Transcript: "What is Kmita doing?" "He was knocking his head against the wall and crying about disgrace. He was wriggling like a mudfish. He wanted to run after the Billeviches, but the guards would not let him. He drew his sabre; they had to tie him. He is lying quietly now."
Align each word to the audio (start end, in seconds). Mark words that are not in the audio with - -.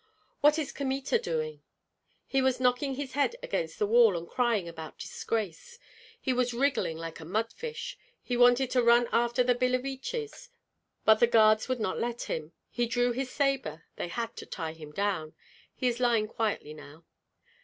"What 0.39 0.57
is 0.57 0.71
Kmita 0.71 1.19
doing?" 1.19 1.61
"He 2.25 2.41
was 2.41 2.59
knocking 2.59 2.95
his 2.95 3.11
head 3.13 3.35
against 3.43 3.77
the 3.77 3.85
wall 3.85 4.17
and 4.17 4.27
crying 4.27 4.67
about 4.67 4.97
disgrace. 4.97 5.77
He 6.19 6.33
was 6.33 6.55
wriggling 6.55 6.97
like 6.97 7.19
a 7.19 7.23
mudfish. 7.23 7.99
He 8.19 8.35
wanted 8.35 8.71
to 8.71 8.81
run 8.81 9.07
after 9.11 9.43
the 9.43 9.53
Billeviches, 9.53 10.49
but 11.05 11.19
the 11.19 11.27
guards 11.27 11.69
would 11.69 11.79
not 11.79 11.99
let 11.99 12.23
him. 12.23 12.51
He 12.71 12.87
drew 12.87 13.11
his 13.11 13.29
sabre; 13.29 13.83
they 13.95 14.07
had 14.07 14.35
to 14.37 14.47
tie 14.47 14.73
him. 14.73 14.91
He 15.75 15.87
is 15.87 15.99
lying 15.99 16.27
quietly 16.27 16.73
now." 16.73 17.03